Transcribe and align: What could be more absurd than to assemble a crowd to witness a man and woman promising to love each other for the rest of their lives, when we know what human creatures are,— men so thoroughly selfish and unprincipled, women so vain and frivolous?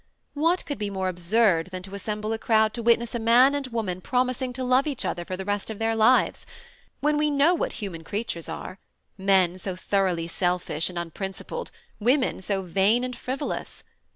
What 0.33 0.65
could 0.65 0.79
be 0.79 0.89
more 0.89 1.09
absurd 1.09 1.67
than 1.67 1.83
to 1.83 1.93
assemble 1.93 2.33
a 2.33 2.39
crowd 2.39 2.73
to 2.73 2.81
witness 2.81 3.13
a 3.13 3.19
man 3.19 3.53
and 3.53 3.67
woman 3.67 4.01
promising 4.01 4.51
to 4.53 4.63
love 4.63 4.87
each 4.87 5.05
other 5.05 5.23
for 5.23 5.37
the 5.37 5.45
rest 5.45 5.69
of 5.69 5.77
their 5.77 5.95
lives, 5.95 6.43
when 7.01 7.17
we 7.17 7.29
know 7.29 7.53
what 7.53 7.73
human 7.73 8.03
creatures 8.03 8.49
are,— 8.49 8.79
men 9.35 9.59
so 9.59 9.75
thoroughly 9.75 10.27
selfish 10.27 10.89
and 10.89 10.97
unprincipled, 10.97 11.69
women 11.99 12.41
so 12.41 12.63
vain 12.63 13.03
and 13.03 13.15
frivolous? 13.15 13.83